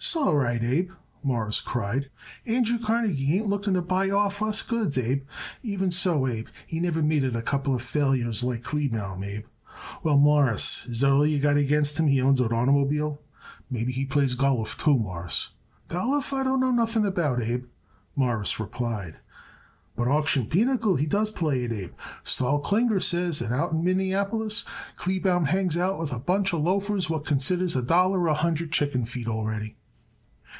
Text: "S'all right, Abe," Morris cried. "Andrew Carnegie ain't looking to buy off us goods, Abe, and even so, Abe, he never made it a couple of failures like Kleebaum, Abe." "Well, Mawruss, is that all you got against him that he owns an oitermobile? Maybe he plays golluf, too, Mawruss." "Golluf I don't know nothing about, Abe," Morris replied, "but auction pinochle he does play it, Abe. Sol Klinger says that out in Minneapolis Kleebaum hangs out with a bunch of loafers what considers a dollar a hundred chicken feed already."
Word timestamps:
"S'all 0.00 0.34
right, 0.36 0.62
Abe," 0.62 0.92
Morris 1.24 1.60
cried. 1.60 2.08
"Andrew 2.46 2.78
Carnegie 2.78 3.36
ain't 3.36 3.48
looking 3.48 3.74
to 3.74 3.82
buy 3.82 4.10
off 4.10 4.40
us 4.40 4.62
goods, 4.62 4.96
Abe, 4.96 5.22
and 5.22 5.26
even 5.70 5.90
so, 5.90 6.28
Abe, 6.28 6.46
he 6.68 6.78
never 6.78 7.02
made 7.02 7.24
it 7.24 7.34
a 7.34 7.42
couple 7.42 7.74
of 7.74 7.82
failures 7.82 8.44
like 8.44 8.62
Kleebaum, 8.62 9.24
Abe." 9.24 9.44
"Well, 10.04 10.16
Mawruss, 10.16 10.86
is 10.86 11.00
that 11.00 11.10
all 11.10 11.26
you 11.26 11.40
got 11.40 11.56
against 11.56 11.98
him 11.98 12.06
that 12.06 12.12
he 12.12 12.22
owns 12.22 12.40
an 12.40 12.50
oitermobile? 12.50 13.18
Maybe 13.68 13.90
he 13.90 14.04
plays 14.04 14.34
golluf, 14.34 14.78
too, 14.78 14.96
Mawruss." 14.96 15.50
"Golluf 15.88 16.32
I 16.32 16.44
don't 16.44 16.60
know 16.60 16.70
nothing 16.70 17.04
about, 17.04 17.42
Abe," 17.42 17.64
Morris 18.14 18.60
replied, 18.60 19.16
"but 19.96 20.06
auction 20.08 20.46
pinochle 20.46 20.94
he 20.96 21.06
does 21.06 21.30
play 21.32 21.64
it, 21.64 21.72
Abe. 21.72 21.92
Sol 22.22 22.60
Klinger 22.60 23.00
says 23.00 23.40
that 23.40 23.50
out 23.52 23.72
in 23.72 23.82
Minneapolis 23.82 24.64
Kleebaum 24.96 25.46
hangs 25.46 25.76
out 25.76 25.98
with 25.98 26.12
a 26.12 26.20
bunch 26.20 26.52
of 26.54 26.60
loafers 26.62 27.10
what 27.10 27.26
considers 27.26 27.74
a 27.74 27.82
dollar 27.82 28.28
a 28.28 28.34
hundred 28.34 28.70
chicken 28.70 29.04
feed 29.04 29.26
already." 29.26 29.74